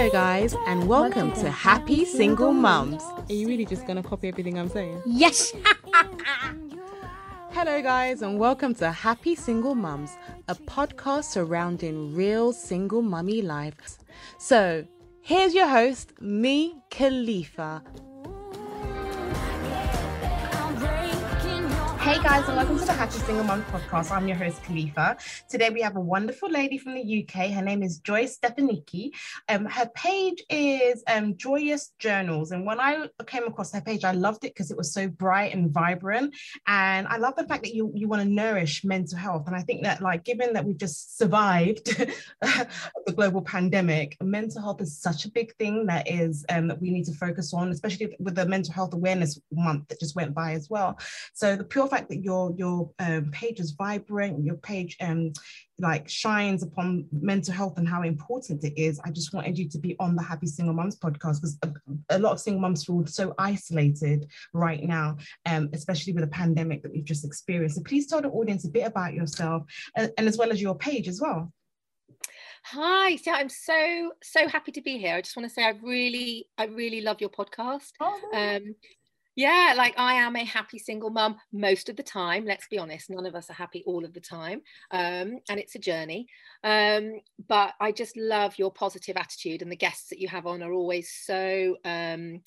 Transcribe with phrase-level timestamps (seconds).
[0.00, 3.02] Hello, guys, and welcome to Happy Single Mums.
[3.02, 5.02] Are you really just gonna copy everything I'm saying?
[5.04, 5.52] Yes.
[7.50, 10.16] Hello, guys, and welcome to Happy Single Mums,
[10.48, 13.98] a podcast surrounding real single mummy lives.
[14.38, 14.86] So,
[15.20, 17.82] here's your host, me, Khalifa.
[22.10, 24.10] Hey guys, and welcome to the Happy Single Mums podcast.
[24.10, 25.16] I'm your host, Khalifa.
[25.48, 27.52] Today we have a wonderful lady from the UK.
[27.52, 29.12] Her name is Joy Stefaniki.
[29.48, 32.50] Um, her page is um, Joyous Journals.
[32.50, 35.54] And when I came across her page, I loved it because it was so bright
[35.54, 36.34] and vibrant.
[36.66, 39.46] And I love the fact that you, you want to nourish mental health.
[39.46, 41.84] And I think that, like, given that we've just survived
[42.40, 46.90] the global pandemic, mental health is such a big thing that is um, that we
[46.90, 50.54] need to focus on, especially with the mental health awareness month that just went by
[50.54, 50.98] as well.
[51.34, 55.32] So the pure fact that your your um, page is vibrant, your page um,
[55.78, 59.00] like shines upon mental health and how important it is.
[59.04, 61.72] I just wanted you to be on the Happy Single Moms podcast because a,
[62.10, 66.82] a, lot of single moms feel so isolated right now, um, especially with the pandemic
[66.82, 67.76] that we've just experienced.
[67.76, 69.62] So please tell the audience a bit about yourself
[69.96, 71.52] and, and as well as your page as well.
[72.64, 75.14] Hi, so I'm so so happy to be here.
[75.14, 77.92] I just want to say I really I really love your podcast.
[78.00, 78.74] Oh, um,
[79.36, 82.44] yeah, like I am a happy single mum most of the time.
[82.44, 84.62] Let's be honest, none of us are happy all of the time.
[84.90, 86.26] Um, and it's a journey.
[86.64, 90.62] Um, but I just love your positive attitude, and the guests that you have on
[90.62, 91.76] are always so.
[91.84, 92.42] Um,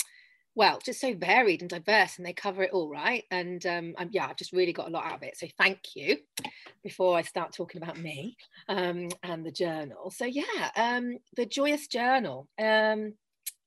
[0.56, 3.24] well, just so varied and diverse, and they cover it all, right?
[3.32, 5.36] And um, um, yeah, I've just really got a lot out of it.
[5.36, 6.18] So thank you.
[6.84, 8.36] Before I start talking about me
[8.68, 12.50] um, and the journal, so yeah, um, the joyous journal.
[12.60, 13.14] Um,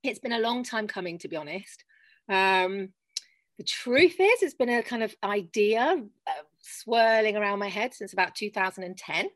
[0.03, 1.83] it's been a long time coming, to be honest.
[3.59, 8.13] The truth is, it's been a kind of idea uh, swirling around my head since
[8.13, 9.29] about 2010.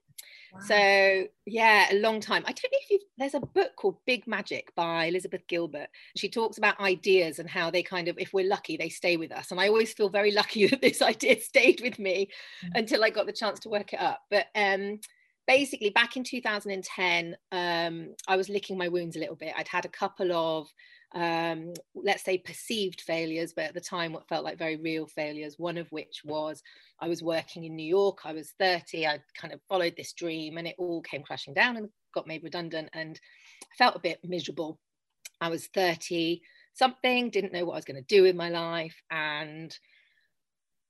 [0.52, 0.60] Wow.
[0.66, 2.42] So yeah, a long time.
[2.44, 5.88] I don't know if you there's a book called Big Magic by Elizabeth Gilbert.
[6.16, 9.30] She talks about ideas and how they kind of, if we're lucky, they stay with
[9.30, 9.50] us.
[9.50, 12.28] And I always feel very lucky that this idea stayed with me
[12.64, 12.78] mm-hmm.
[12.78, 14.22] until I got the chance to work it up.
[14.30, 15.00] But um,
[15.46, 19.54] basically, back in 2010, um, I was licking my wounds a little bit.
[19.56, 20.68] I'd had a couple of
[21.14, 25.56] um, let's say perceived failures, but at the time what felt like very real failures.
[25.58, 26.62] One of which was
[27.00, 30.56] I was working in New York, I was 30, I kind of followed this dream
[30.56, 33.18] and it all came crashing down and got made redundant and
[33.62, 34.78] I felt a bit miserable.
[35.40, 36.42] I was 30
[36.74, 39.76] something, didn't know what I was going to do with my life and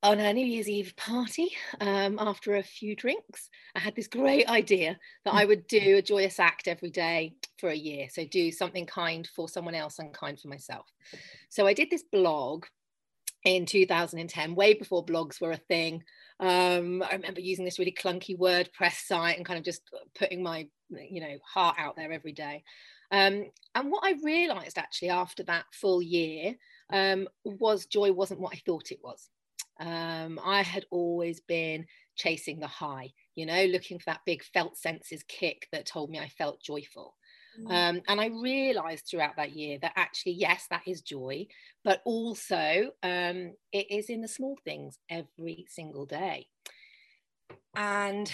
[0.03, 1.51] on a New Year's Eve party
[1.81, 3.51] um, after a few drinks.
[3.75, 7.69] I had this great idea that I would do a joyous act every day for
[7.69, 8.09] a year.
[8.11, 10.87] So, do something kind for someone else and kind for myself.
[11.51, 12.65] So, I did this blog
[13.45, 16.03] in 2010, way before blogs were a thing.
[16.41, 19.83] Um, I remember using this really clunky WordPress site and kind of just
[20.19, 22.65] putting my, you know, heart out there every day.
[23.11, 26.55] Um, and what I realized actually after that full year
[26.93, 29.29] um, was joy wasn't what I thought it was.
[29.81, 34.77] Um, I had always been chasing the high, you know, looking for that big felt
[34.77, 37.17] senses kick that told me I felt joyful.
[37.59, 37.71] Mm.
[37.71, 41.47] Um, and I realized throughout that year that actually, yes, that is joy,
[41.83, 46.47] but also um, it is in the small things every single day.
[47.75, 48.33] And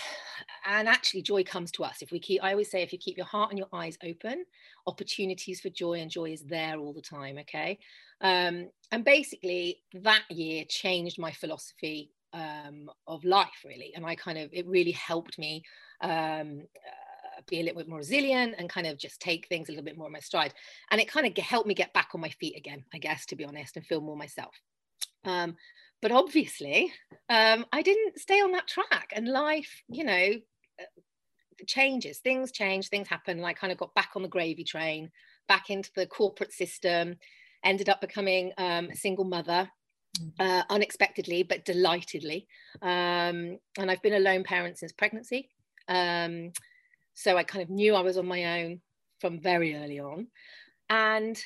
[0.69, 3.17] and actually joy comes to us if we keep i always say if you keep
[3.17, 4.45] your heart and your eyes open
[4.89, 7.79] opportunities for joy and joy is there all the time okay
[8.21, 13.93] um, and basically, that year changed my philosophy um, of life, really.
[13.95, 15.63] And I kind of, it really helped me
[16.01, 19.73] um, uh, be a little bit more resilient and kind of just take things a
[19.73, 20.55] little bit more in my stride.
[20.91, 23.37] And it kind of helped me get back on my feet again, I guess, to
[23.37, 24.55] be honest, and feel more myself.
[25.25, 25.57] Um,
[26.03, 26.93] but obviously,
[27.29, 29.13] um, I didn't stay on that track.
[29.15, 30.33] And life, you know,
[30.81, 33.39] uh, changes, things change, things happen.
[33.39, 35.11] And I kind of got back on the gravy train,
[35.49, 37.17] back into the corporate system
[37.65, 39.69] ended up becoming um, a single mother
[40.19, 40.33] mm.
[40.39, 42.47] uh, unexpectedly but delightedly
[42.83, 45.51] um, and i've been a lone parent since pregnancy
[45.89, 46.53] um,
[47.15, 48.81] so i kind of knew i was on my own
[49.21, 50.29] from very early on
[50.89, 51.43] and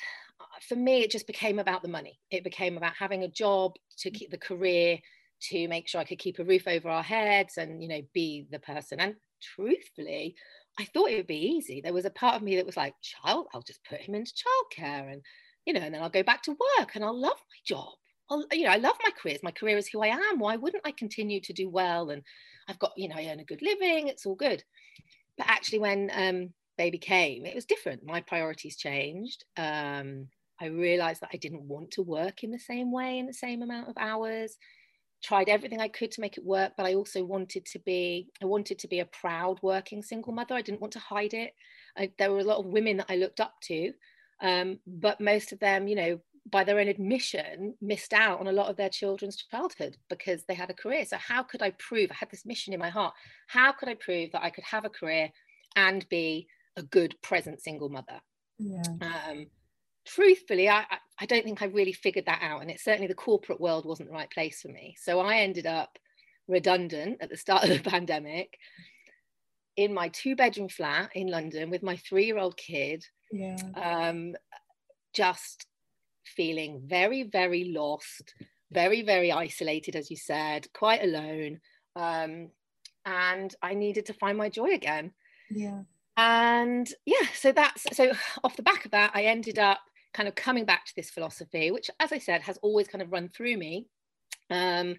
[0.67, 4.11] for me it just became about the money it became about having a job to
[4.11, 4.97] keep the career
[5.41, 8.45] to make sure i could keep a roof over our heads and you know be
[8.51, 9.15] the person and
[9.55, 10.35] truthfully
[10.79, 12.93] i thought it would be easy there was a part of me that was like
[13.01, 15.21] child i'll just put him into childcare and
[15.65, 17.93] you know, and then I'll go back to work and I'll love my job.
[18.29, 19.43] I'll, you know, I love my careers.
[19.43, 20.39] My career is who I am.
[20.39, 22.09] Why wouldn't I continue to do well?
[22.09, 22.23] And
[22.67, 24.07] I've got, you know, I earn a good living.
[24.07, 24.63] It's all good.
[25.37, 26.49] But actually, when um,
[26.83, 28.03] baby came, it was different.
[28.03, 29.39] My priorities changed.
[29.55, 30.07] Um,
[30.63, 33.61] I realized that I didn't want to work in the same way in the same
[33.61, 34.51] amount of hours.
[35.21, 38.45] tried everything I could to make it work, but I also wanted to be, I
[38.45, 40.55] wanted to be a proud working single mother.
[40.55, 41.53] I didn't want to hide it.
[41.97, 43.93] I, there were a lot of women that I looked up to,
[44.41, 46.19] um, but most of them, you know,
[46.51, 50.55] by their own admission, missed out on a lot of their children's childhood because they
[50.55, 51.05] had a career.
[51.05, 52.09] So how could I prove?
[52.09, 53.13] I had this mission in my heart.
[53.47, 55.29] How could I prove that I could have a career
[55.75, 58.21] and be a good present single mother?
[58.57, 58.83] Yeah.
[59.01, 59.47] Um,
[60.05, 60.85] truthfully, I,
[61.19, 62.61] I don't think I really figured that out.
[62.61, 64.95] And it's certainly the corporate world wasn't the right place for me.
[65.01, 65.97] So I ended up
[66.47, 68.57] redundant at the start of the pandemic
[69.77, 73.05] in my two bedroom flat in London with my three year old kid.
[73.31, 73.57] Yeah.
[73.75, 74.35] Um,
[75.13, 75.65] just
[76.25, 78.33] feeling very, very lost,
[78.71, 81.59] very, very isolated, as you said, quite alone.
[81.95, 82.49] Um,
[83.05, 85.11] and I needed to find my joy again.
[85.49, 85.81] Yeah.
[86.21, 88.11] And yeah, so that's so
[88.43, 89.79] off the back of that, I ended up
[90.13, 93.11] kind of coming back to this philosophy, which, as I said, has always kind of
[93.11, 93.87] run through me.
[94.51, 94.95] Um,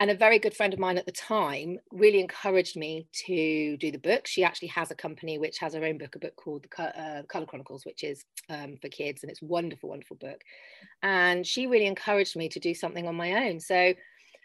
[0.00, 3.92] and a very good friend of mine at the time really encouraged me to do
[3.92, 4.26] the book.
[4.26, 7.22] She actually has a company which has her own book, a book called The uh,
[7.24, 10.40] Color Chronicles, which is um, for kids, and it's wonderful, wonderful book.
[11.02, 13.60] And she really encouraged me to do something on my own.
[13.60, 13.92] So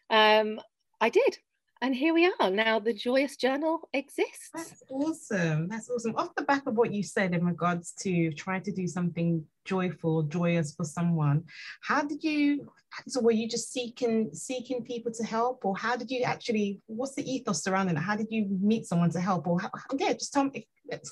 [0.09, 0.59] um,
[0.99, 1.37] I did
[1.81, 2.49] and here we are.
[2.49, 4.49] Now the joyous journal exists.
[4.53, 5.67] That's awesome.
[5.67, 6.15] That's awesome.
[6.15, 10.23] Off the back of what you said in regards to trying to do something joyful
[10.23, 11.43] joyous for someone
[11.81, 12.71] how did you
[13.05, 15.65] so were you just seeking seeking people to help?
[15.65, 18.01] Or how did you actually what's the ethos surrounding it?
[18.01, 19.45] How did you meet someone to help?
[19.45, 20.67] Or how, yeah just tell me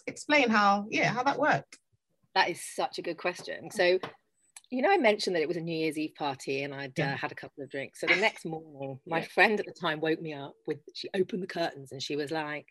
[0.08, 1.78] explain how yeah how that worked.
[2.34, 3.70] That is such a good question.
[3.72, 4.00] So
[4.76, 7.14] you know, I mentioned that it was a New Year's Eve party and I'd yeah.
[7.14, 8.02] uh, had a couple of drinks.
[8.02, 9.26] So the next morning, my yeah.
[9.26, 12.30] friend at the time woke me up with, she opened the curtains and she was
[12.30, 12.68] like,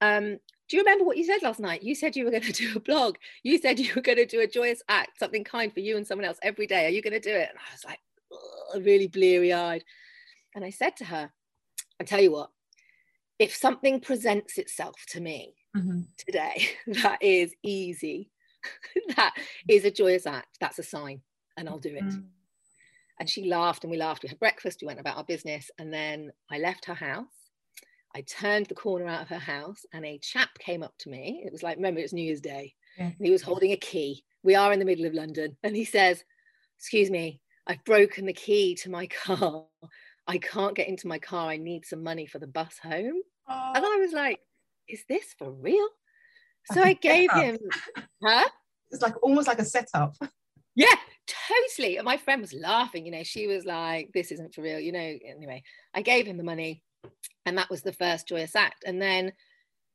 [0.00, 0.38] um,
[0.68, 1.84] do you remember what you said last night?
[1.84, 3.18] You said you were going to do a blog.
[3.44, 6.04] You said you were going to do a joyous act, something kind for you and
[6.04, 6.86] someone else every day.
[6.86, 7.48] Are you going to do it?
[7.50, 8.00] And I was like,
[8.84, 9.84] really bleary eyed.
[10.56, 11.30] And I said to her,
[12.00, 12.50] I tell you what,
[13.38, 16.00] if something presents itself to me mm-hmm.
[16.16, 16.68] today
[17.02, 18.32] that is easy
[19.16, 19.34] that
[19.68, 20.58] is a joyous act.
[20.60, 21.22] That's a sign,
[21.58, 22.04] and I'll do it.
[22.04, 22.24] Mm.
[23.20, 24.22] And she laughed and we laughed.
[24.22, 27.26] We had breakfast, we went about our business, and then I left her house.
[28.14, 31.42] I turned the corner out of her house, and a chap came up to me.
[31.44, 32.74] It was like, remember, it was New Year's Day.
[32.96, 33.06] Yeah.
[33.06, 34.24] And he was holding a key.
[34.42, 35.56] We are in the middle of London.
[35.62, 36.24] And he says,
[36.78, 39.64] Excuse me, I've broken the key to my car.
[40.26, 41.48] I can't get into my car.
[41.48, 43.20] I need some money for the bus home.
[43.48, 43.72] Oh.
[43.74, 44.38] And I was like,
[44.88, 45.88] Is this for real?
[46.72, 47.58] So I gave him,
[48.22, 48.48] huh?
[48.90, 50.14] It's like almost like a setup.
[50.74, 50.94] Yeah,
[51.28, 51.96] totally.
[51.96, 54.92] And my friend was laughing, you know, she was like, this isn't for real, you
[54.92, 54.98] know.
[54.98, 55.62] Anyway,
[55.94, 56.82] I gave him the money
[57.46, 58.84] and that was the first joyous act.
[58.86, 59.32] And then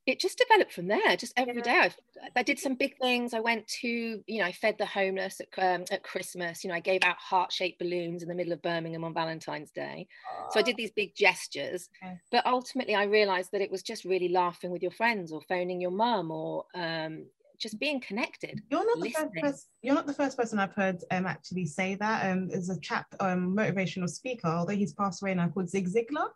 [0.06, 1.16] it just developed from there.
[1.16, 1.90] Just every day, I,
[2.36, 3.32] I did some big things.
[3.32, 3.88] I went to,
[4.26, 6.62] you know, I fed the homeless at, um, at Christmas.
[6.62, 10.06] You know, I gave out heart-shaped balloons in the middle of Birmingham on Valentine's Day.
[10.50, 11.88] So I did these big gestures.
[12.04, 12.18] Okay.
[12.30, 15.80] But ultimately, I realised that it was just really laughing with your friends, or phoning
[15.80, 17.24] your mum, or um,
[17.58, 18.62] just being connected.
[18.70, 19.30] You're not listening.
[19.34, 22.30] the first person, you're not the first person I've heard um, actually say that.
[22.30, 26.28] Um, there's a chap, um, motivational speaker, although he's passed away now, called Zig Ziglar,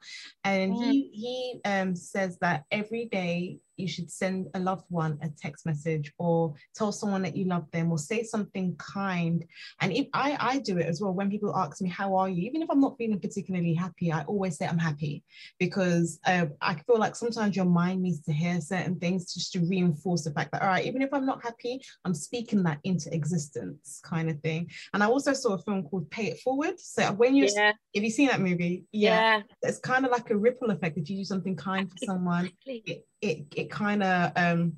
[0.44, 0.90] and mm.
[0.90, 5.66] he he um says that every day you should send a loved one a text
[5.66, 9.44] message or tell someone that you love them or say something kind.
[9.80, 12.42] And if I, I do it as well, when people ask me, how are you?
[12.42, 15.22] Even if I'm not feeling particularly happy, I always say I'm happy
[15.58, 19.60] because uh, I feel like sometimes your mind needs to hear certain things just to
[19.60, 23.14] reinforce the fact that, all right, even if I'm not happy, I'm speaking that into
[23.14, 24.70] existence kind of thing.
[24.94, 26.78] And I also saw a film called Pay It Forward.
[26.78, 27.72] So when you're, yeah.
[27.94, 28.84] have you seen that movie?
[28.92, 29.38] Yeah.
[29.38, 29.42] yeah.
[29.62, 30.98] It's kind of like a ripple effect.
[30.98, 34.74] If you do something kind for someone, it, it, it kind of um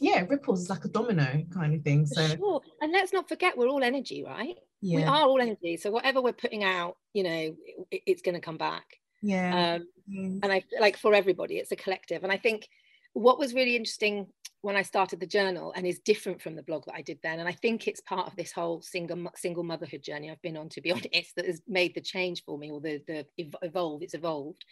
[0.00, 2.60] yeah ripples like a domino kind of thing so sure.
[2.80, 4.96] and let's not forget we're all energy right yeah.
[4.98, 7.56] we are all energy so whatever we're putting out you know
[7.90, 8.84] it, it's going to come back
[9.22, 10.40] yeah um, mm.
[10.42, 12.68] and i like for everybody it's a collective and i think
[13.14, 14.26] what was really interesting
[14.62, 17.40] when I started the journal and is different from the blog that I did then.
[17.40, 20.68] And I think it's part of this whole single single motherhood journey I've been on,
[20.70, 23.26] to be honest, that has made the change for me or the the
[23.62, 24.02] evolve.
[24.02, 24.64] It's evolved.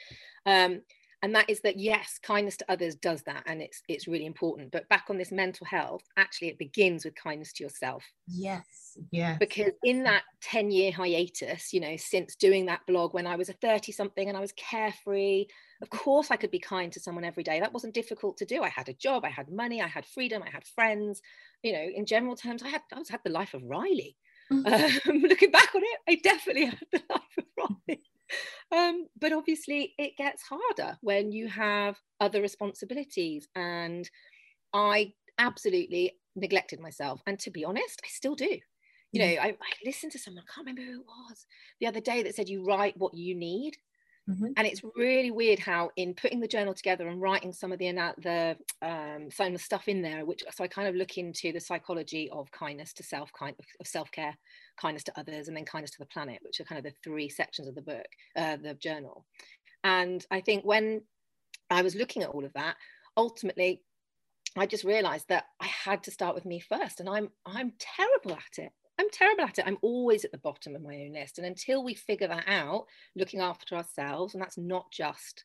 [0.47, 0.83] Um,
[1.23, 4.73] and that is that yes kindness to others does that and it's it's really important.
[4.73, 8.05] But back on this mental health actually it begins with kindness to yourself.
[8.27, 13.27] Yes yeah because in that 10 year hiatus you know since doing that blog when
[13.27, 15.47] i was a 30 something and i was carefree
[15.83, 17.61] of course i could be kind to someone every day.
[17.61, 18.63] That wasn't difficult to do.
[18.63, 21.21] I had a job i had money i had freedom i had friends.
[21.63, 24.17] You know in general terms i had i was had the life of riley.
[24.51, 25.11] Mm-hmm.
[25.11, 28.03] um, looking back on it i definitely had the life of riley
[28.73, 33.49] um, but obviously, it gets harder when you have other responsibilities.
[33.55, 34.09] And
[34.73, 37.21] I absolutely neglected myself.
[37.27, 38.59] And to be honest, I still do.
[39.13, 41.47] You know, I, I listened to someone, I can't remember who it was,
[41.81, 43.77] the other day that said, you write what you need.
[44.31, 44.47] Mm-hmm.
[44.57, 47.91] And it's really weird how, in putting the journal together and writing some of the
[48.23, 51.53] the um, some of the stuff in there, which so I kind of look into
[51.53, 54.37] the psychology of kindness to self, kind of self care,
[54.81, 57.29] kindness to others, and then kindness to the planet, which are kind of the three
[57.29, 58.07] sections of the book,
[58.37, 59.25] uh, the journal.
[59.83, 61.03] And I think when
[61.71, 62.77] I was looking at all of that,
[63.17, 63.83] ultimately,
[64.57, 68.33] I just realised that I had to start with me first, and I'm I'm terrible
[68.33, 68.73] at it.
[69.01, 69.65] I'm terrible at it.
[69.67, 71.39] I'm always at the bottom of my own list.
[71.39, 72.85] And until we figure that out,
[73.17, 75.45] looking after ourselves, and that's not just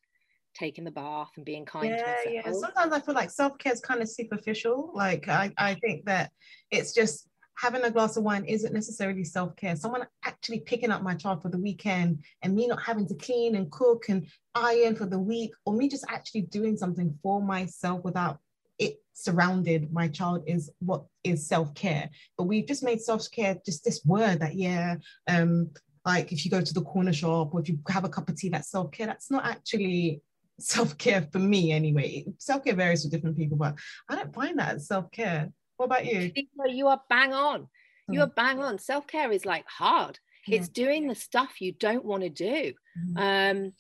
[0.53, 2.27] taking the bath and being kind yeah, to ourselves.
[2.33, 4.91] Yeah, sometimes I feel like self-care is kind of superficial.
[4.93, 6.31] Like I, I think that
[6.69, 9.77] it's just having a glass of wine isn't necessarily self-care.
[9.77, 13.55] Someone actually picking up my child for the weekend and me not having to clean
[13.55, 18.03] and cook and iron for the week, or me just actually doing something for myself
[18.03, 18.39] without
[18.79, 22.09] it surrounded my child is what is self-care.
[22.37, 24.95] But we've just made self-care just this word that yeah
[25.29, 25.71] um
[26.05, 28.35] like if you go to the corner shop or if you have a cup of
[28.35, 29.07] tea that's self-care.
[29.07, 30.21] That's not actually
[30.59, 32.25] self-care for me anyway.
[32.37, 33.75] Self-care varies for different people but
[34.09, 35.51] i don't find that as self-care.
[35.77, 36.31] What about you?
[36.67, 37.67] You are bang on.
[38.09, 38.79] You are bang on.
[38.79, 40.19] Self-care is like hard.
[40.47, 40.59] Yeah.
[40.59, 42.73] it's doing the stuff you don't want to do.
[42.97, 43.17] Mm-hmm.
[43.17, 43.73] um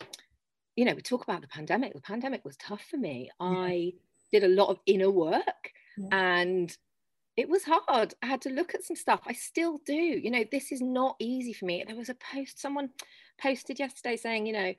[0.75, 1.93] you know we talk about the pandemic.
[1.93, 3.29] The pandemic was tough for me.
[3.39, 3.47] Yeah.
[3.47, 3.93] i
[4.31, 6.07] did a lot of inner work yeah.
[6.11, 6.75] and
[7.37, 8.13] it was hard.
[8.23, 9.21] I had to look at some stuff.
[9.25, 9.93] I still do.
[9.93, 11.83] You know, this is not easy for me.
[11.85, 12.89] There was a post someone
[13.41, 14.73] posted yesterday saying, you know,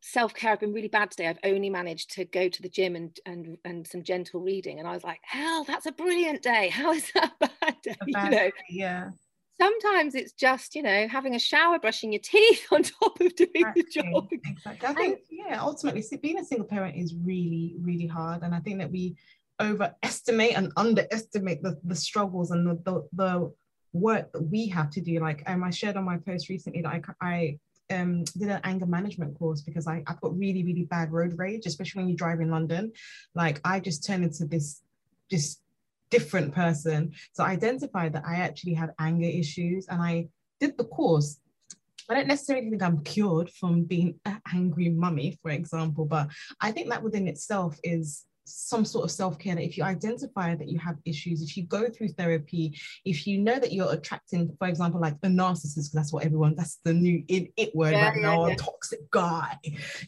[0.00, 1.28] self-care I've been really bad today.
[1.28, 4.80] I've only managed to go to the gym and and and some gentle reading.
[4.80, 6.68] And I was like, hell, that's a brilliant day.
[6.68, 7.94] How is that bad day?
[8.00, 9.10] Bad you know, day, yeah
[9.60, 13.50] sometimes it's just you know having a shower brushing your teeth on top of doing
[13.54, 13.82] exactly.
[13.82, 18.42] the job exactly i think yeah ultimately being a single parent is really really hard
[18.42, 19.16] and i think that we
[19.60, 23.52] overestimate and underestimate the, the struggles and the, the, the
[23.92, 27.02] work that we have to do like um, i shared on my post recently that
[27.20, 27.58] i, I
[27.90, 31.66] um, did an anger management course because I, I've got really, really bad road rage,
[31.66, 32.92] especially when you drive in London.
[33.34, 34.80] Like I just turn into this
[35.28, 35.60] just
[36.10, 37.12] different person.
[37.32, 41.40] So I identified that I actually had anger issues and I did the course.
[42.08, 46.28] I don't necessarily think I'm cured from being an angry mummy, for example, but
[46.60, 50.68] I think that within itself is some sort of self-care that if you identify that
[50.68, 54.68] you have issues if you go through therapy if you know that you're attracting for
[54.68, 58.08] example like a narcissist because that's what everyone that's the new in it word yeah,
[58.08, 58.54] right yeah, now yeah.
[58.54, 59.56] a toxic guy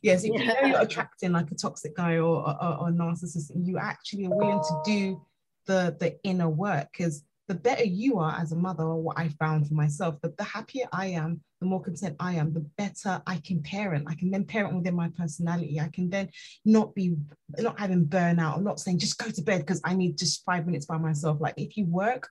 [0.02, 3.52] yes if you know you're attracting like a toxic guy or, or, or a narcissist
[3.64, 5.20] you actually are willing to do
[5.66, 9.28] the the inner work because the better you are as a mother or what i
[9.28, 13.22] found for myself the, the happier i am the more content i am the better
[13.26, 14.06] i can parent.
[14.08, 15.80] I can then parent within my personality.
[15.80, 16.28] I can then
[16.64, 17.16] not be
[17.58, 18.56] not having burnout.
[18.56, 21.40] I'm not saying just go to bed because i need just five minutes by myself.
[21.40, 22.28] Like if you work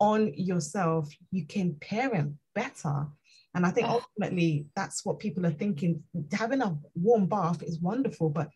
[0.00, 3.06] on yourself you can parent better.
[3.54, 4.00] And i think ah.
[4.00, 6.02] ultimately that's what people are thinking.
[6.32, 8.48] Having a warm bath is wonderful but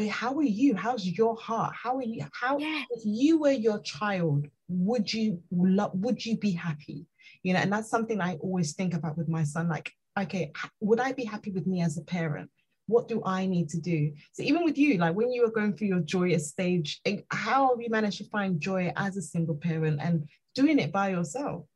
[0.00, 0.74] how are you?
[0.74, 1.74] How's your heart?
[1.74, 2.24] How are you?
[2.32, 2.84] How yeah.
[2.90, 7.06] if you were your child would you would you be happy?
[7.42, 11.00] You know and that's something i always think about with my son like okay would
[11.00, 12.50] i be happy with me as a parent?
[12.86, 14.12] What do i need to do?
[14.32, 17.70] So even with you like when you were going through your joyous stage eh, how
[17.70, 21.66] have you managed to find joy as a single parent and doing it by yourself?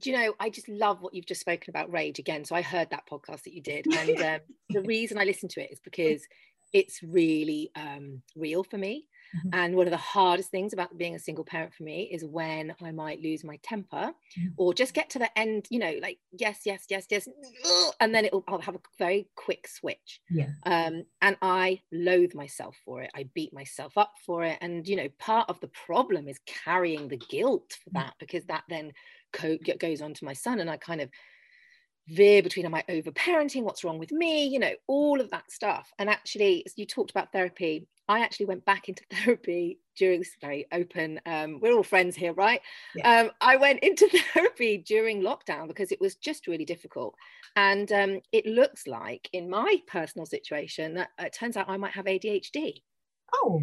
[0.00, 2.44] Do you know i just love what you've just spoken about rage again.
[2.44, 5.62] So i heard that podcast that you did and um, the reason i listened to
[5.62, 6.26] it is because
[6.72, 9.06] it's really um, real for me.
[9.36, 9.48] Mm-hmm.
[9.52, 12.74] And one of the hardest things about being a single parent for me is when
[12.82, 14.48] I might lose my temper mm-hmm.
[14.56, 17.28] or just get to the end, you know, like, yes, yes, yes, yes.
[18.00, 20.20] And then it'll, I'll have a very quick switch.
[20.30, 20.48] Yeah.
[20.66, 23.10] Um, and I loathe myself for it.
[23.14, 24.58] I beat myself up for it.
[24.60, 28.00] And, you know, part of the problem is carrying the guilt for mm.
[28.00, 28.92] that because that then
[29.32, 30.58] co- goes on to my son.
[30.58, 31.08] And I kind of
[32.10, 33.62] veer between am I overparenting?
[33.62, 34.46] What's wrong with me?
[34.46, 35.92] You know, all of that stuff.
[35.98, 37.86] And actually, you talked about therapy.
[38.08, 42.32] I actually went back into therapy during this very open, um, we're all friends here,
[42.32, 42.62] right?
[42.94, 43.20] Yeah.
[43.20, 47.14] Um, I went into therapy during lockdown because it was just really difficult.
[47.54, 51.92] And um, it looks like in my personal situation that it turns out I might
[51.92, 52.82] have ADHD.
[53.34, 53.62] Oh.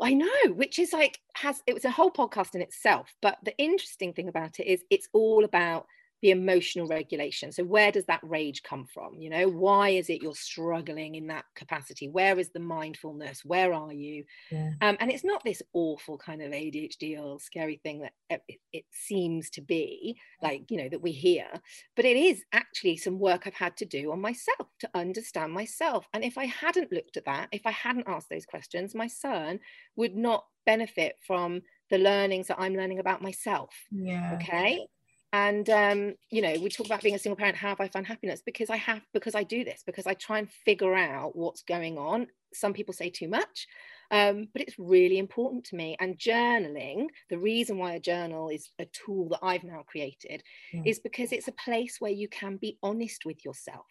[0.00, 3.14] I know, which is like has it was a whole podcast in itself.
[3.22, 5.86] But the interesting thing about it is it's all about
[6.26, 7.52] the emotional regulation.
[7.52, 9.14] So where does that rage come from?
[9.20, 12.08] You know why is it you're struggling in that capacity?
[12.08, 13.44] Where is the mindfulness?
[13.44, 14.24] Where are you?
[14.50, 14.72] Yeah.
[14.80, 18.12] um, and it's not this awful kind of adhd or scary thing that
[18.48, 21.46] it, it, seems to be like you know that we hear
[21.94, 26.06] but it is actually some work i've had to do on myself to understand myself.
[26.12, 29.60] And if i hadn't looked at that if i hadn't asked those questions my son
[29.94, 34.32] would not benefit from the learnings that i'm learning about myself yeah.
[34.34, 34.86] okay
[35.32, 38.06] and um, you know we talk about being a single parent how have i found
[38.06, 38.42] happiness?
[38.44, 41.98] Because i have because i do this because i try and figure out what's going
[41.98, 42.26] on.
[42.54, 43.66] Some people say too much
[44.10, 45.96] um, but it's really important to me.
[46.00, 50.42] And journaling the reason why a journal is a tool that i've now created
[50.72, 50.82] yeah.
[50.84, 53.86] is because it's a place where you can be honest with yourself.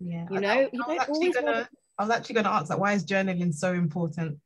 [0.00, 0.26] Yeah.
[0.30, 1.76] You know I, you don't always gonna, want to...
[1.98, 4.38] i was actually going to ask that why is journaling so important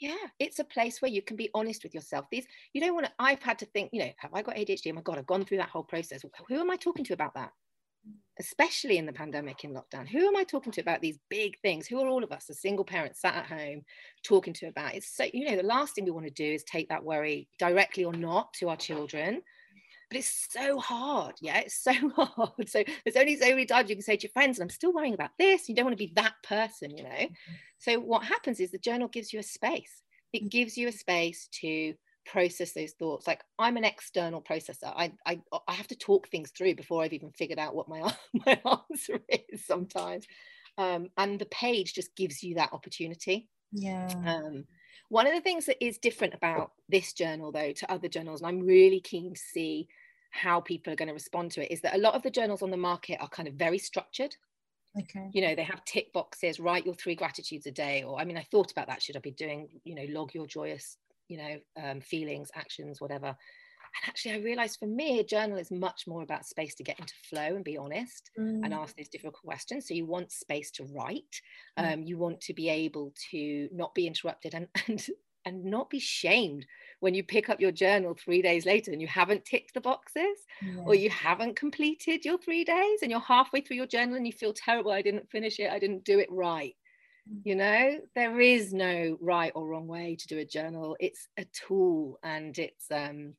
[0.00, 2.26] yeah it's a place where you can be honest with yourself.
[2.30, 4.90] These you don't want to i've had to think you know have i got adhd
[4.90, 6.24] oh my god i've gone through that whole process.
[6.48, 7.50] Who am i talking to about that?
[8.38, 10.08] Especially in the pandemic in lockdown.
[10.08, 11.86] Who am i talking to about these big things?
[11.86, 13.82] Who are all of us the single parents sat at home
[14.24, 14.94] talking to about?
[14.94, 17.48] It's so you know the last thing we want to do is take that worry
[17.58, 19.42] directly or not to our children
[20.14, 22.68] but it's so hard yeah it's so hard.
[22.68, 25.14] So there's only so many times you can say to your friends i'm still worrying
[25.14, 27.08] about this you don't want to be that person you know?
[27.08, 27.54] Mm-hmm.
[27.78, 30.02] so what happens is the journal gives you a space.
[30.32, 31.94] It gives you a space to
[32.26, 33.26] process those thoughts.
[33.26, 34.92] Like i'm an external processor.
[34.94, 38.14] I i, I have to talk things through before i've even figured out what my
[38.46, 40.26] my answer is sometimes.
[40.76, 43.48] Um, and the page just gives you that opportunity.
[43.72, 44.08] Yeah.
[44.26, 44.64] Um,
[45.08, 48.48] one of the things that is different about this journal though to other journals and
[48.48, 49.88] i'm really keen to see
[50.34, 52.60] how people are going to respond to it is that a lot of the journals
[52.60, 54.34] on the market are kind of very structured.
[54.98, 55.28] Okay.
[55.32, 58.02] You know, they have tick boxes, write your three gratitudes a day.
[58.02, 59.00] Or, I mean, I thought about that.
[59.00, 60.96] Should I be doing, you know, log your joyous,
[61.28, 63.28] you know, um, feelings, actions, whatever.
[63.28, 66.98] And actually, I realized for me, a journal is much more about space to get
[66.98, 68.60] into flow and be honest mm.
[68.64, 69.86] and ask those difficult questions.
[69.86, 71.40] So you want space to write.
[71.78, 71.92] Mm.
[71.92, 75.06] Um, you want to be able to not be interrupted and, and
[75.44, 76.66] and not be shamed
[77.04, 80.38] when you pick up your journal three days later and you haven't ticked the boxes
[80.62, 80.82] yeah.
[80.86, 84.32] or you haven't completed your three days and you're halfway through your journal and you
[84.32, 86.74] feel terrible i didn't finish it i didn't do it right
[87.30, 87.40] mm.
[87.44, 91.44] you know there is no right or wrong way to do a journal it's a
[91.52, 93.34] tool and it's um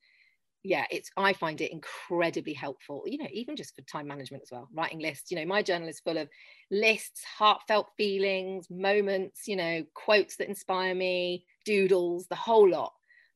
[0.63, 4.51] yeah it's i find it incredibly helpful you know even just for time management as
[4.51, 6.29] well writing lists you know my journal is full of
[6.69, 12.93] lists heartfelt feelings moments you know quotes that inspire me doodles the whole lot.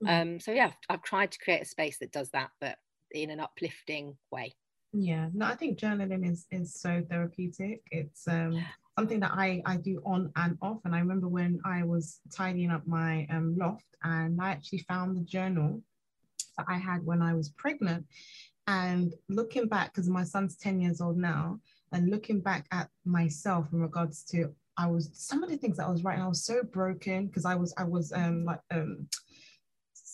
[0.07, 2.77] Um so yeah I've, tried to create a space that does that but
[3.11, 4.53] in an uplifting way
[4.93, 8.63] yeah no i think journaling is is so therapeutic it's um
[8.99, 10.79] something that I, I do on and off.
[10.83, 15.15] And I remember when I was tidying up my um, loft and I actually found
[15.15, 15.81] the journal
[16.57, 18.05] that I had when I was pregnant.
[18.67, 21.61] And looking back, because my son's 10 years old now,
[21.93, 25.87] and looking back at myself in regards to I was some of the things that
[25.87, 29.07] I was writing, I was so broken because I was I was um like um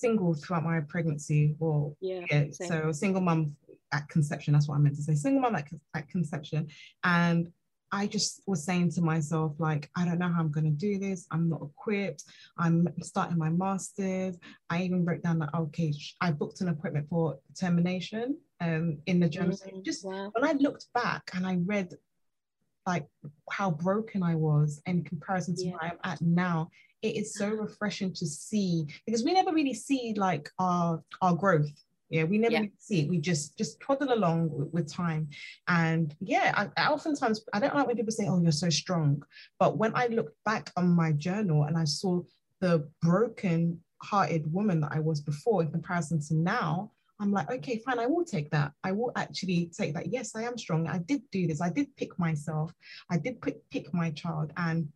[0.06, 3.56] single throughout my pregnancy or yeah, yeah so single mom
[3.92, 6.68] at conception that's what I meant to say single mom at, at conception
[7.04, 7.52] and
[7.92, 10.98] I just was saying to myself, like, I don't know how I'm going to do
[11.00, 11.28] this.
[11.32, 12.24] I'm not equipped.
[12.58, 14.38] I'm starting my master's.
[14.70, 19.30] I even wrote down that, okay, I booked an appointment for termination um, in the
[19.30, 19.56] journal.
[19.56, 19.84] Mm-hmm.
[19.84, 20.30] Just wow.
[20.34, 21.94] when I looked back and I read
[22.86, 23.06] like
[23.52, 25.72] how broken I was in comparison to yeah.
[25.72, 26.70] where I'm at now,
[27.02, 27.64] it is so uh-huh.
[27.64, 31.72] refreshing to see because we never really see like our our growth.
[32.10, 32.66] Yeah we never yeah.
[32.78, 33.10] see it.
[33.10, 35.30] We just just toddle along with, with time.
[35.68, 39.24] And yeah I, I, oftentimes i don't like when people say oh you're so strong.
[39.60, 42.22] But when i look back on my journal and i saw
[42.62, 47.78] the broken hearted woman that i was before in comparison to now i'm like okay
[47.80, 48.72] fine i will take that.
[48.84, 50.12] I will actually take that.
[50.12, 50.88] Yes i am strong.
[50.88, 51.62] I did do this.
[51.62, 52.74] I did pick myself.
[53.10, 54.52] I did pick, pick my child.
[54.58, 54.90] And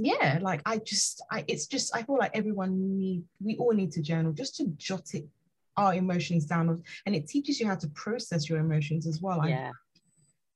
[0.00, 3.90] yeah like i just i it's just i feel like everyone need we all need
[3.90, 5.26] to journal just to jot it
[5.78, 9.48] our emotions down and it teaches you how to process your emotions as well.
[9.48, 9.70] Yeah.
[9.70, 9.72] I,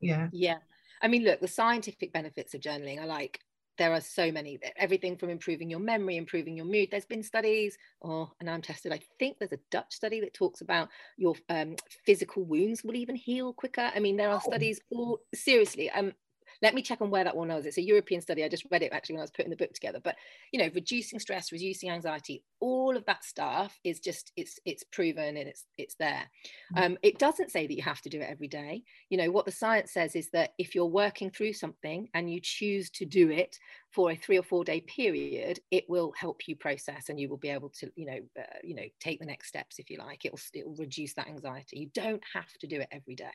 [0.00, 0.28] yeah.
[0.32, 0.58] Yeah.
[1.00, 3.38] I mean look the scientific benefits of journaling are like
[3.78, 7.76] there are so many everything from improving your memory improving your mood there's been studies
[8.02, 11.76] oh and i'm tested i think there's a dutch study that talks about your um,
[12.04, 14.48] physical wounds will even heal quicker i mean there are oh.
[14.48, 16.12] studies all seriously um
[16.62, 17.66] let me check on where that one was.
[17.66, 18.44] It's a European study.
[18.44, 20.00] I just read it actually when I was putting the book together.
[20.02, 20.16] But
[20.52, 25.36] you know, reducing stress, reducing anxiety, all of that stuff is just it's it's proven
[25.36, 26.30] and it's it's there.
[26.76, 26.84] Mm.
[26.84, 28.84] Um, it doesn't say that you have to do it every day.
[29.10, 32.40] You know, what the science says is that if you're working through something and you
[32.40, 33.58] choose to do it
[33.90, 37.36] for a three or four day period, it will help you process and you will
[37.36, 40.24] be able to, you know, uh, you know, take the next steps if you like.
[40.24, 41.80] It will it will reduce that anxiety.
[41.80, 43.26] You don't have to do it every day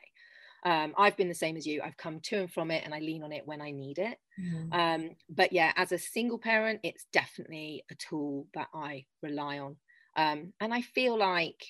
[0.64, 1.80] um, I've been the same as you.
[1.82, 4.18] I've come to and from it and I lean on it when I need it.
[4.40, 4.74] Mm.
[4.74, 9.76] Um, but yeah, as a single parent, it's definitely a tool that I rely on.
[10.16, 11.64] Um, and I feel like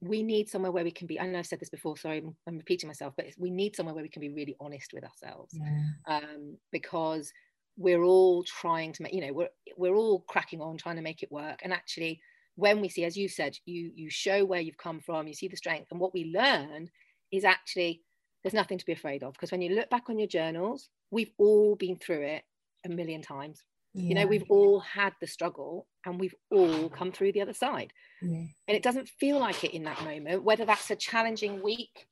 [0.00, 1.18] we need somewhere where we can be.
[1.18, 3.94] I know I've said this before, sorry, I'm, I'm repeating myself, but we need somewhere
[3.94, 6.18] where we can be really honest with ourselves yeah.
[6.18, 7.32] Um, because
[7.76, 11.22] we're all trying to make, you know, we're, we're all cracking on, trying to make
[11.22, 11.60] it work.
[11.64, 12.20] And actually,
[12.56, 15.48] when we see, as you said, you you show where you've come from, you see
[15.48, 16.88] the strength, and what we learn
[17.36, 18.02] is actually
[18.42, 21.30] there's nothing to be afraid of because when you look back on your journals, we've
[21.38, 22.44] all been through it
[22.84, 23.62] a million times.
[23.94, 24.08] Yeah.
[24.08, 27.92] You know, we've all had the struggle and we've all come through the other side.
[28.20, 28.44] Yeah.
[28.68, 32.06] And it doesn't feel like it in that moment, whether that's a challenging week.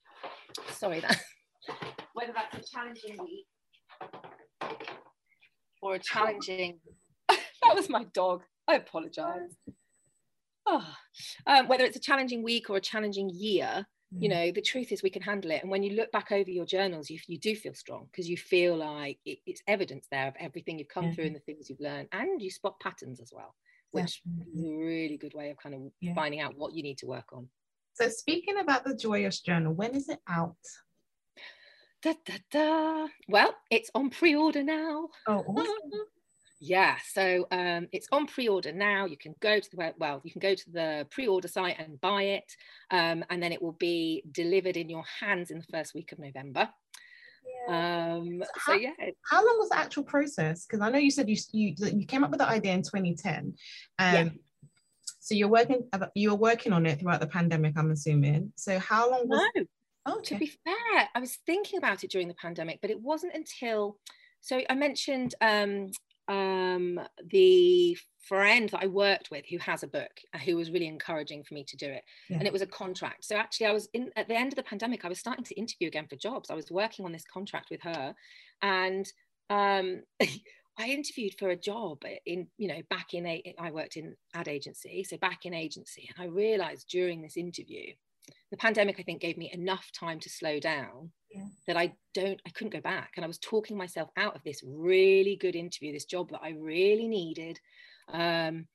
[0.71, 1.21] Sorry, that
[2.15, 3.47] whether that's a challenging week
[5.83, 6.79] or a challenging
[7.29, 8.43] that was my dog.
[8.69, 9.57] I apologize.
[10.67, 10.87] Oh.
[11.47, 13.87] Um, whether it's a challenging week or a challenging year,
[14.19, 14.33] you mm.
[14.33, 16.67] know the truth is we can handle it and when you look back over your
[16.67, 20.35] journals you, you do feel strong because you feel like it, it's evidence there of
[20.39, 21.13] everything you've come yeah.
[21.15, 23.55] through and the things you've learned and you spot patterns as well
[23.93, 26.15] which is a really good way of kind of yeah.
[26.15, 27.49] finding out what you need to work on
[27.95, 30.57] so speaking about the joyous journal when is it out
[32.03, 33.07] da, da, da.
[33.29, 35.73] well it's on pre-order now oh awesome.
[36.65, 39.05] Yeah, so um, it's on pre-order now.
[39.07, 42.23] You can go to the well, you can go to the pre-order site and buy
[42.23, 42.55] it,
[42.93, 46.21] um, and then it will be delivered in your hands in the first week of
[46.21, 46.69] November.
[47.67, 48.15] Yeah.
[48.15, 48.93] Um, so, how, yeah.
[49.29, 50.65] How long was the actual process?
[50.65, 53.55] Because I know you said you, you you came up with the idea in 2010.
[53.99, 54.29] Um, yeah.
[55.19, 58.53] So you're working you were working on it throughout the pandemic, I'm assuming.
[58.55, 59.51] So how long was?
[59.57, 59.65] No.
[60.07, 60.37] Oh, okay.
[60.37, 63.99] To be fair, I was thinking about it during the pandemic, but it wasn't until
[64.43, 65.91] so I mentioned um,
[66.29, 70.87] um, the friend that I worked with who has a book, uh, who was really
[70.87, 72.05] encouraging for me to do it.
[72.29, 72.39] Yeah.
[72.39, 73.25] And it was a contract.
[73.25, 75.55] So actually, I was in at the end of the pandemic, I was starting to
[75.55, 76.51] interview again for jobs.
[76.51, 78.15] I was working on this contract with her.
[78.63, 79.07] And
[79.51, 80.03] um,
[80.79, 84.49] I interviewed for a job in, you know, back in a, I worked in ad
[84.49, 85.05] agency.
[85.05, 86.09] So back in agency.
[86.09, 87.93] And I realized during this interview,
[88.51, 91.47] the pandemic, I think, gave me enough time to slow down yeah.
[91.67, 93.13] that I don't, I couldn't go back.
[93.17, 96.51] And I was talking myself out of this really good interview, this job that I
[96.51, 97.59] really needed.
[98.13, 98.67] Um,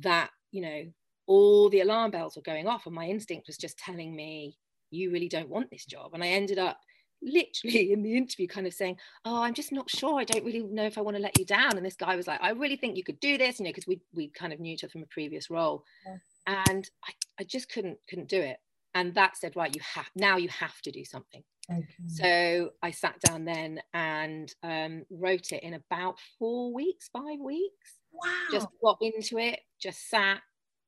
[0.00, 0.84] that, you know,
[1.26, 4.56] all the alarm bells were going off, and my instinct was just telling me,
[4.90, 6.14] you really don't want this job.
[6.14, 6.80] And I ended up
[7.22, 10.62] literally in the interview kind of saying oh i'm just not sure i don't really
[10.62, 12.76] know if i want to let you down and this guy was like i really
[12.76, 14.90] think you could do this you know because we we kind of knew each other
[14.90, 16.64] from a previous role yeah.
[16.68, 18.56] and I, I just couldn't couldn't do it
[18.94, 21.86] and that said right you have now you have to do something okay.
[22.06, 27.98] so i sat down then and um, wrote it in about four weeks five weeks.
[28.12, 28.30] Wow.
[28.50, 30.40] just got into it just sat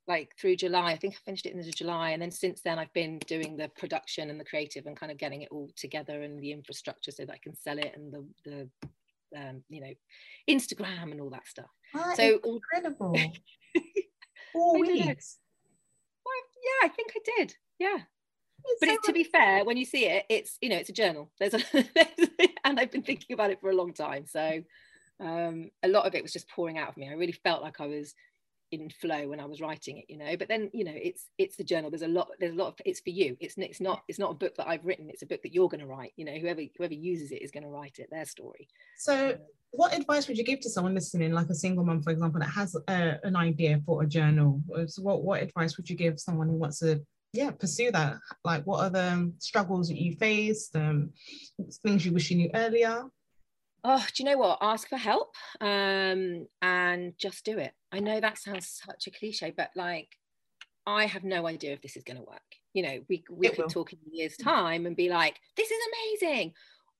[0.08, 0.92] like through july.
[0.92, 3.68] I think i finished it in july and then since then i've been doing the
[3.68, 7.24] production and the creative and kind of getting it all together and the infrastructure so
[7.24, 8.68] that i can sell it and the the
[9.36, 9.92] um, you know
[10.50, 11.70] instagram and all that stuff.
[11.94, 13.16] That so incredible.
[14.52, 15.38] Four weeks.
[16.24, 17.54] Well, yeah i think i did.
[17.78, 17.98] Yeah
[18.80, 21.30] but it's, to be fair when you see it it's you know it's a journal.
[21.38, 21.62] There's a
[22.64, 24.26] and i've been thinking about it for a long time.
[24.26, 24.62] So
[25.20, 27.08] um, a lot of it was just pouring out of me.
[27.08, 28.14] I really felt like i was
[28.72, 30.34] in flow when i was writing it you know?
[30.36, 31.90] But then you know it's it's the journal.
[31.90, 33.36] There's a lot there's a lot of it's for you.
[33.40, 35.10] It's it's not it's not a book that i've written.
[35.10, 36.38] It's a book that you're going to write you know?
[36.38, 38.68] Whoever whoever uses it is going to write it their story.
[38.96, 39.36] So
[39.72, 42.50] what advice would you give to someone listening like a single mom for example that
[42.50, 44.60] has a, an idea for a journal?
[44.86, 47.00] So what what advice would you give someone who wants to
[47.32, 48.16] yeah pursue that.
[48.44, 51.10] Like what are the struggles that you faced um
[51.82, 53.04] things you wish you knew earlier?
[53.84, 54.58] Oh do you know what?
[54.60, 57.72] Ask for help um and just do it.
[57.90, 60.08] I know that sounds such a cliche but like
[60.84, 62.40] i have no idea if this is going to work.
[62.74, 63.68] You know we, we could will.
[63.68, 65.78] talk in a year's time and be like this is
[66.22, 66.52] amazing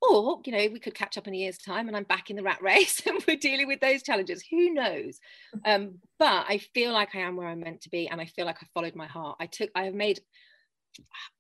[0.03, 2.37] or you know we could catch up in a year's time and i'm back in
[2.37, 4.45] the rat race and we're dealing with those challenges.
[4.51, 5.19] Who knows?
[5.65, 8.47] Um, but i feel like i am where i'm meant to be and i feel
[8.47, 9.37] like i followed my heart.
[9.39, 10.21] I took i have made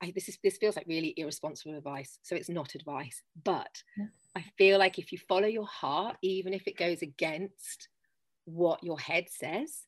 [0.02, 4.06] I, this is this feels like really irresponsible advice so it's not advice but yeah.
[4.36, 7.88] i feel like if you follow your heart even if it goes against
[8.44, 9.82] what your head says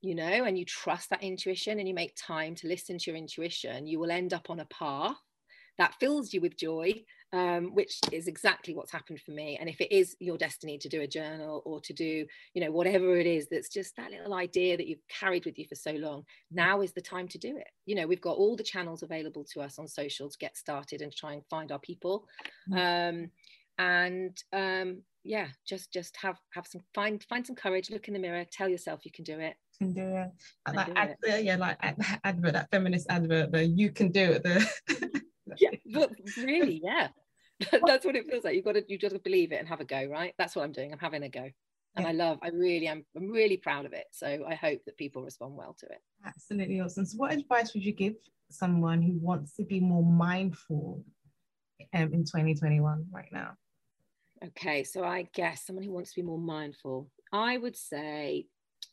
[0.00, 3.18] you know and you trust that intuition and you make time to listen to your
[3.18, 5.16] intuition you will end up on a path
[5.78, 7.04] that fills you with joy
[7.34, 9.56] um, which is exactly what's happened for me.
[9.58, 12.70] And if it is your destiny to do a journal or to do, you know,
[12.70, 15.92] whatever it is, that's just that little idea that you've carried with you for so
[15.92, 17.68] long, now is the time to do it.
[17.86, 21.00] You know, we've got all the channels available to us on social to get started
[21.00, 22.26] and try and find our people.
[22.70, 23.08] Mm.
[23.08, 23.30] Um,
[23.78, 28.20] and um, yeah, just just have have some find find some courage, look in the
[28.20, 29.54] mirror, tell yourself you can do it.
[29.78, 30.30] Can do it.
[30.72, 31.44] Like, do ad, it.
[31.44, 31.78] yeah, like
[32.24, 34.42] advert, that feminist advert, the you can do it.
[34.42, 35.21] The
[35.58, 37.08] yeah, but really, yeah.
[37.86, 38.54] that's what it feels like.
[38.54, 40.34] You've got to you just believe it and have a go, right?
[40.38, 40.92] That's what I'm doing.
[40.92, 41.48] I'm having a go.
[41.94, 42.08] And yeah.
[42.08, 44.06] I love, I really am, I'm really proud of it.
[44.12, 45.98] So I hope that people respond well to it.
[46.24, 47.04] Absolutely awesome.
[47.04, 48.14] So what advice would you give
[48.50, 51.04] someone who wants to be more mindful
[51.94, 53.52] um, in 2021 right now?
[54.44, 58.46] Okay, so I guess someone who wants to be more mindful, I would say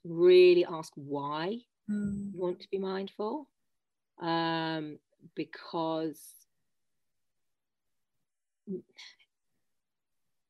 [0.03, 2.33] really ask why mm.
[2.33, 3.49] you want to be mindful
[4.21, 4.99] um,
[5.35, 6.21] because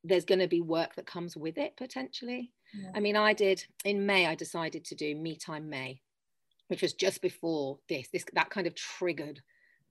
[0.03, 2.51] there's going to be work that comes with it potentially.
[2.73, 2.91] Yeah.
[2.95, 6.01] I mean, I did in May, I decided to do Me Time May,
[6.67, 8.07] which was just before this.
[8.11, 9.41] This that kind of triggered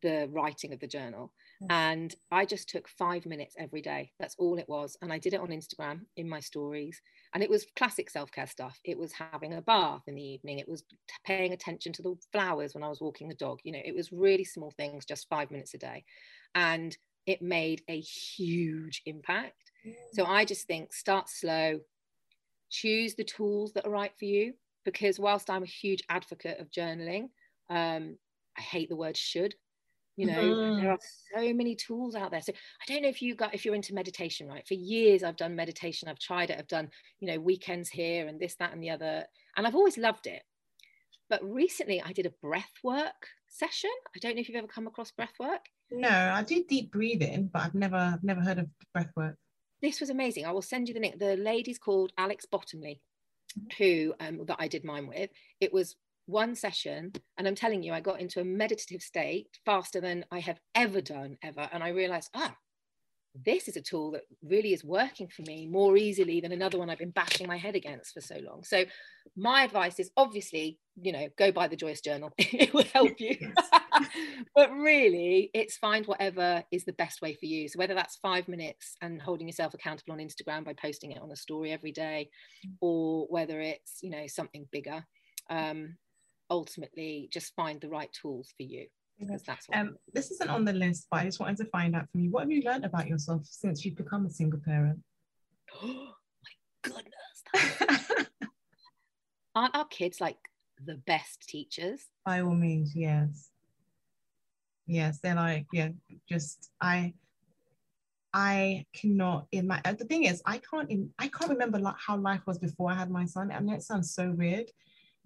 [0.02, 1.32] the writing of the journal.
[1.70, 4.12] And I just took five minutes every day.
[4.20, 4.96] That's all it was.
[5.02, 7.00] And I did it on Instagram in my stories.
[7.34, 8.78] And it was classic self care stuff.
[8.84, 10.60] It was having a bath in the evening.
[10.60, 10.84] It was
[11.26, 13.58] paying attention to the flowers when I was walking the dog.
[13.64, 16.04] You know, it was really small things, just five minutes a day.
[16.54, 16.96] And
[17.28, 19.70] it made a huge impact.
[19.86, 19.94] Mm.
[20.14, 21.80] So I just think start slow,
[22.70, 24.54] choose the tools that are right for you.
[24.84, 27.28] Because whilst I'm a huge advocate of journaling,
[27.68, 28.16] um,
[28.56, 29.54] I hate the word should
[30.18, 30.82] you know mm-hmm.
[30.82, 30.98] there are
[31.32, 33.94] so many tools out there so i don't know if you got if you're into
[33.94, 36.88] meditation right for years i've done meditation i've tried it i've done
[37.20, 39.24] you know weekends here and this that and the other
[39.56, 40.42] and i've always loved it
[41.30, 44.88] but recently i did a breath work session i don't know if you've ever come
[44.88, 49.11] across breath work no i did deep breathing but i've never never heard of breath
[49.16, 49.37] work.
[49.81, 50.44] This was amazing.
[50.44, 51.20] I will send you the link.
[51.20, 53.01] The lady's called alex bottomley
[53.79, 55.31] who um, that i did mine with.
[55.61, 55.96] It was
[56.27, 60.38] one session and i'm telling you i got into a meditative state faster than i
[60.38, 62.55] have ever done ever and i realized ah
[63.44, 66.90] this is a tool that really is working for me more easily than another one
[66.90, 68.64] I've been bashing my head against for so long.
[68.64, 68.85] So,
[69.37, 73.53] my advice is obviously, you know, go buy the Joyous Journal, it will help you.
[74.54, 77.68] but really, it's find whatever is the best way for you.
[77.68, 81.30] So, whether that's five minutes and holding yourself accountable on Instagram by posting it on
[81.30, 82.30] a story every day,
[82.66, 82.72] mm.
[82.80, 85.04] or whether it's, you know, something bigger.
[85.50, 85.96] Um,
[86.50, 88.87] ultimately just find the right tools for you
[89.18, 92.08] because that's um, this isn't on the list but i just wanted to find out
[92.11, 94.98] from you what have you learned about yourself since you've become a single parent
[95.82, 96.08] oh
[96.44, 98.26] my goodness
[99.54, 100.38] aren't our kids like
[100.84, 103.50] the best teachers by all means yes
[104.88, 105.90] yes they're yeah
[106.29, 107.12] just i
[108.35, 110.90] I cannot in my uh, The thing is, I can't.
[110.90, 113.51] In, i can't remember like how life was before I had my son.
[113.51, 114.70] I mean, it sounds so weird,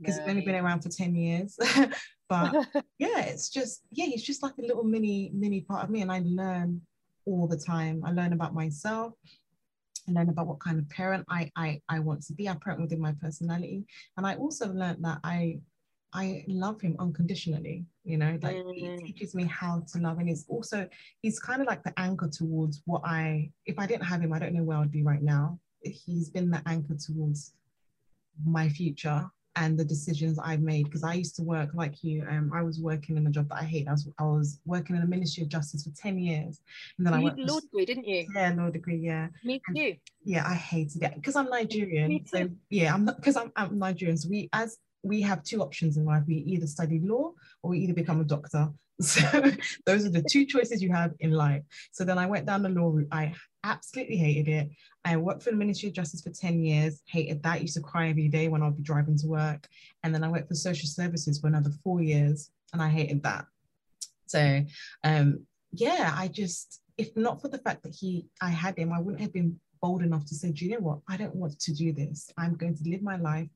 [0.02, 0.22] because no.
[0.22, 1.56] it's only been around for 10 years
[2.28, 2.52] but
[2.98, 6.10] yeah it's just yeah it's just like a little mini mini part of me and
[6.10, 6.80] i learn
[7.26, 9.14] all the time i learn about myself
[10.08, 12.48] I learn about what kind of parent I, I I want to be.
[12.48, 13.84] I parent within my personality,
[14.16, 15.60] and I also learned that I
[16.14, 17.86] I love him unconditionally.
[18.04, 18.74] You know, like mm.
[18.74, 20.88] he teaches me how to love, and he's also
[21.20, 23.50] he's kind of like the anchor towards what I.
[23.66, 25.58] If I didn't have him, I don't know where I'd be right now.
[25.82, 27.54] He's been the anchor towards
[28.44, 32.24] my future and the decisions I've made because I used to work like you.
[32.28, 33.88] Um, I was working in a job that I hate.
[33.88, 36.60] I was I was working in the Ministry of Justice for ten years,
[36.98, 38.26] and then you I went law degree, didn't you?
[38.34, 38.98] Yeah, law degree.
[38.98, 39.28] Yeah.
[39.44, 39.94] Me too.
[40.24, 42.24] yeah, I hated it because I'm Nigerian.
[42.26, 44.16] So yeah, I'm because I'm, I'm Nigerian.
[44.16, 46.22] So we as we have two options in life.
[46.26, 48.70] We either study law or we either become a doctor.
[49.00, 49.22] So
[49.84, 51.62] those are the two choices you have in life.
[51.90, 53.08] So then I went down the law route.
[53.10, 53.34] I
[53.64, 54.70] absolutely hated it.
[55.04, 58.10] I worked for the Ministry of Justice for 10 years, hated that, used to cry
[58.10, 59.66] every day when I'd be driving to work.
[60.04, 63.46] And then I worked for social services for another four years and I hated that.
[64.26, 64.64] So
[65.02, 69.00] um, yeah, I just, if not for the fact that he, I had him, I
[69.00, 71.00] wouldn't have been bold enough to say, do you know what?
[71.08, 72.30] I don't want to do this.
[72.38, 73.48] I'm going to live my life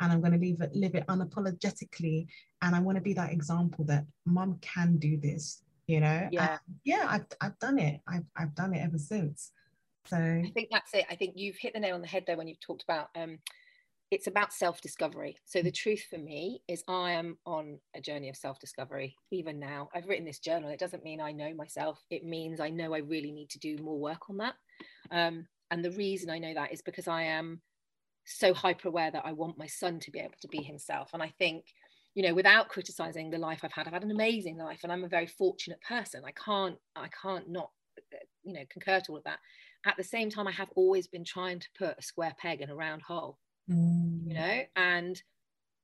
[0.00, 2.26] and I'm going to live it, live it unapologetically.
[2.62, 6.28] And I want to be that example that mom can do this, you know?
[6.32, 6.52] Yeah.
[6.52, 8.00] And yeah, I've, I've done it.
[8.08, 9.52] I've, I've done it ever since.
[10.06, 11.04] So I think that's it.
[11.10, 13.38] I think you've hit the nail on the head there when you've talked about um,
[14.10, 15.38] it's about self-discovery.
[15.44, 19.88] So the truth for me is I am on a journey of self-discovery even now.
[19.94, 20.70] I've written this journal.
[20.70, 22.00] It doesn't mean I know myself.
[22.10, 24.54] It means I know I really need to do more work on that.
[25.10, 27.60] Um, and the reason I know that is because I am
[28.24, 31.10] so hyper aware that I want my son to be able to be himself.
[31.12, 31.64] And I think,
[32.14, 35.04] you know, without criticizing the life I've had, I've had an amazing life and I'm
[35.04, 36.22] a very fortunate person.
[36.24, 37.70] I can't, I can't not,
[38.42, 39.40] you know, concur to all of that
[39.86, 42.70] at the same time, I have always been trying to put a square peg in
[42.70, 43.38] a round hole,
[43.70, 44.26] mm.
[44.26, 45.20] you know, and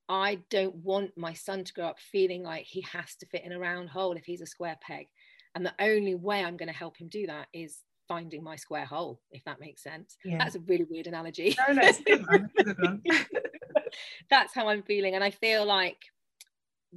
[0.08, 3.52] I don't want my son to grow up feeling like he has to fit in
[3.52, 5.06] a round hole if he's a square peg.
[5.54, 7.78] And the only way I'm going to help him do that is
[8.10, 10.16] finding my square hole, if that makes sense.
[10.24, 10.38] Yeah.
[10.38, 11.56] That's a really weird analogy.
[11.68, 12.50] No, no, good one.
[12.56, 13.02] Good one.
[14.30, 15.14] That's how I'm feeling.
[15.14, 15.98] And I feel like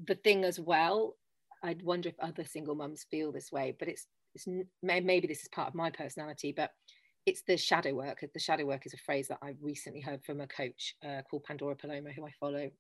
[0.07, 1.15] the thing as well,
[1.61, 4.47] I'd wonder if other single mums feel this way, but it's it's
[4.81, 6.71] maybe this is part of my personality, but
[7.27, 8.25] it's the shadow work.
[8.33, 11.43] The shadow work is a phrase that I recently heard from a coach uh, called
[11.43, 12.71] Pandora Paloma, who I follow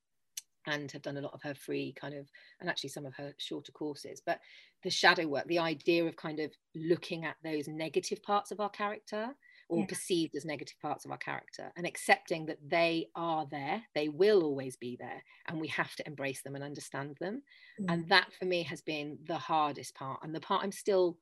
[0.67, 2.27] and have done a lot of her free kind of
[2.59, 4.39] and actually some of her shorter courses but
[4.83, 8.69] the shadow work the idea of kind of looking at those negative parts of our
[8.69, 9.29] character
[9.69, 9.85] or yeah.
[9.85, 14.43] perceived as negative parts of our character and accepting that they are there they will
[14.43, 17.41] always be there and we have to embrace them and understand them
[17.81, 17.85] mm.
[17.91, 21.17] and that for me has been the hardest part and the part i'm still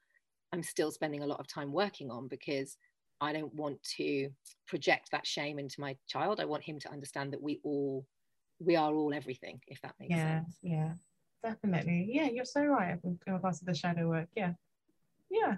[0.54, 2.78] i'm still spending a lot of time working on because
[3.22, 4.30] i don't want to
[4.68, 8.06] project that shame into my child i want him to understand that we all
[8.66, 10.58] we are all everything if that makes yeah, sense.
[10.62, 10.94] yeah.
[11.44, 12.10] Definitely.
[12.12, 12.98] Yeah you're so right.
[13.04, 14.30] In regards to the shadow work.
[14.36, 14.54] Yeah.
[15.30, 15.58] Yeah.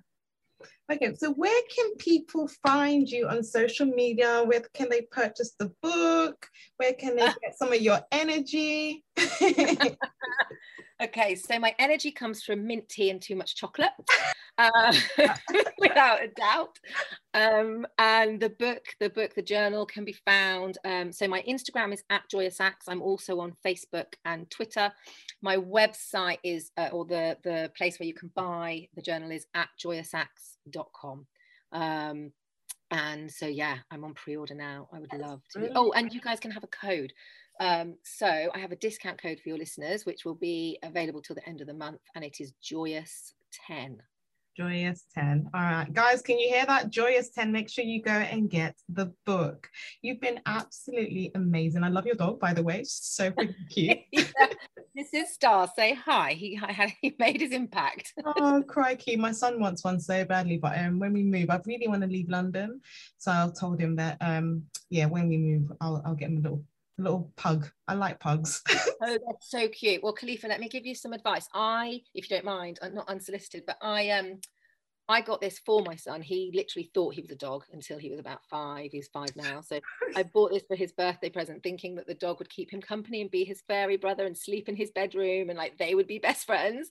[0.92, 4.44] Okay, so where can people find you on social media?
[4.46, 6.48] Where can they purchase the book?
[6.78, 9.04] Where can they get some of your energy?
[11.02, 13.92] okay, so my energy comes from mint tea and too much chocolate,
[14.58, 14.94] uh,
[15.80, 16.80] without a doubt.
[17.34, 20.78] Um, and the book, the book, the journal can be found.
[20.86, 22.88] Um, so my Instagram is at Joyous Acts.
[22.88, 24.92] I'm also on Facebook and Twitter.
[25.42, 29.46] My website is, uh, or the the place where you can buy the journal is
[29.56, 31.26] at joyousacts.com.
[31.72, 32.32] Um,
[32.92, 34.88] and so yeah, I'm on pre-order now.
[34.94, 35.72] I would love to.
[35.76, 37.12] Oh, and you guys can have a code.
[37.60, 41.36] Um, so I have a discount code for your listeners, which will be available till
[41.36, 43.34] the end of the month, and it is Joyous
[43.68, 44.02] 10.
[44.56, 45.50] Joyous 10.
[45.54, 46.90] All right, guys, can you hear that?
[46.90, 47.52] Joyous 10.
[47.52, 49.68] Make sure you go and get the book.
[50.02, 51.84] You've been absolutely amazing.
[51.84, 52.84] I love your dog, by the way.
[52.86, 53.32] So
[53.70, 54.00] cute.
[54.12, 54.24] yeah.
[54.96, 55.68] This is Star.
[55.76, 56.34] Say hi.
[56.34, 56.60] He,
[57.02, 58.14] he made his impact.
[58.26, 59.16] oh, crikey.
[59.16, 62.08] My son wants one so badly, but um, when we move, I really want to
[62.08, 62.80] leave London.
[63.18, 66.42] So I told him that, um, yeah, when we move, I'll, I'll get him a
[66.42, 66.64] little
[66.98, 67.70] little pug.
[67.88, 68.62] I like pugs.
[68.70, 70.04] oh, that's so cute.
[70.04, 71.48] Well, Khalifa, let me give you some advice.
[71.54, 74.40] I, if you don't mind, I'm not unsolicited, but I um
[75.10, 76.22] I got this for my son.
[76.22, 78.92] He literally thought he was a dog until he was about five.
[78.92, 79.60] He's five now.
[79.60, 79.80] So
[80.16, 83.20] I bought this for his birthday present, thinking that the dog would keep him company
[83.22, 86.20] and be his fairy brother and sleep in his bedroom and like they would be
[86.20, 86.90] best friends.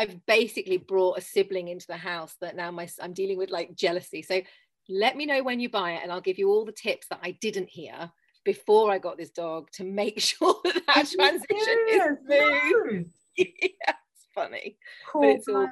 [0.00, 3.76] I've basically brought a sibling into the house that now my I'm dealing with like
[3.76, 4.22] jealousy.
[4.22, 4.42] So
[4.88, 7.20] let me know when you buy it and I'll give you all the tips that
[7.22, 8.10] I didn't hear
[8.44, 13.06] before I got this dog to make sure that that transition is smooth.
[13.36, 13.46] yeah,
[13.86, 14.76] it's funny.
[15.10, 15.68] Cool, but it's all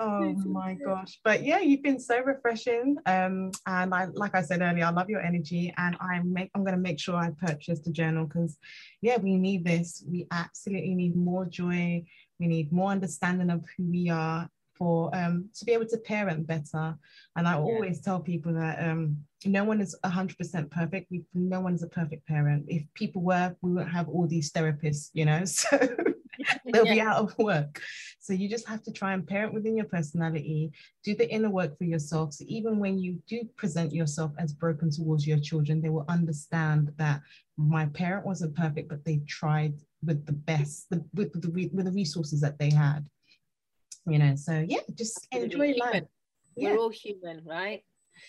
[0.00, 1.18] Oh my gosh.
[1.24, 2.96] But yeah, you've been so refreshing.
[3.04, 6.64] Um, and I like I said earlier, I love your energy and I'm make I'm
[6.64, 8.56] gonna make sure I purchase the journal because
[9.00, 10.04] yeah, we need this.
[10.06, 12.04] We absolutely need more joy.
[12.38, 16.46] We need more understanding of who we are for um to be able to parent
[16.46, 16.96] better.
[17.34, 17.58] And I yeah.
[17.58, 21.10] always tell people that um no one is 100% perfect.
[21.10, 22.66] We, no one's a perfect parent.
[22.68, 25.44] If people were, we wouldn't have all these therapists, you know.
[26.38, 26.94] So they'll yeah.
[26.94, 27.82] be out of work.
[28.20, 30.70] So you just have to try and parent within your personality,
[31.02, 32.34] do the inner work for yourself.
[32.34, 36.92] So even when you do present yourself as broken towards your children, they will understand
[36.96, 37.22] that
[37.56, 39.74] my parent wasn't perfect, but they tried
[40.04, 43.08] with the best, the, with, the, with the resources that they had.
[44.06, 46.04] You know, so yeah, just enjoy life.
[46.56, 47.82] We're all human, right?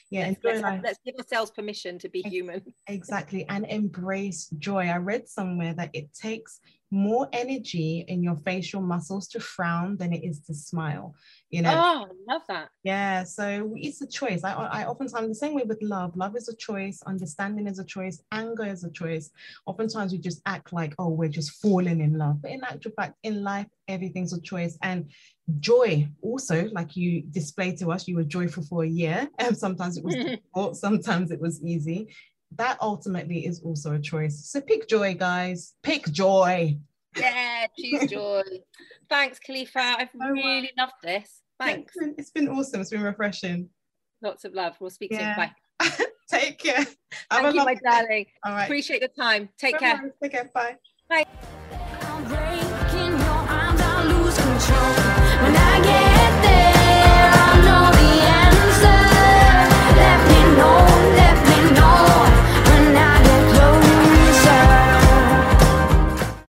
[0.10, 2.62] Yeah let's, let's, let's, give ourselves permission to be human.
[2.88, 4.88] exactly and embrace joy.
[4.88, 6.60] I read somewhere that it takes
[6.92, 11.16] more energy in your facial muscles to frown than it is to smile
[11.50, 11.72] you know?
[11.72, 12.70] Oh I love that.
[12.84, 14.44] Yeah so it's a choice.
[14.44, 16.16] I, I oftentimes the same way with love.
[16.16, 19.32] Love is a choice understanding is a choice anger is a choice.
[19.66, 22.42] Oftentimes we just act like oh we're just falling in love.
[22.42, 24.78] But in actual fact in life everything's a choice.
[24.84, 25.10] And
[25.60, 29.28] joy also like you displayed to us you were joyful for a year.
[29.40, 32.14] And sometimes it was difficult sometimes it was easy
[32.56, 34.46] that ultimately is also a choice.
[34.46, 35.74] So pick joy, guys.
[35.84, 36.78] Pick joy.
[37.18, 38.44] Yeah, choose joy.
[39.10, 39.80] Thanks, Khalifa.
[39.80, 41.42] I've oh, really loved this.
[41.60, 41.94] Thanks.
[41.96, 42.82] It's been, it's been, awesome.
[42.82, 43.70] It's been refreshing.
[44.22, 44.76] Lots of love.
[44.80, 45.36] We'll speak yeah.
[45.36, 45.52] soon.
[45.80, 46.06] Bye.
[46.30, 46.76] Take care.
[46.78, 46.96] Have
[47.32, 48.26] Thank you, my darling.
[48.46, 48.66] All right.
[48.66, 49.50] Appreciate the time.
[49.58, 50.00] Take Bye-bye.
[50.00, 50.16] care.
[50.22, 50.50] Take care.
[50.54, 50.76] Bye.
[51.10, 51.50] Bye.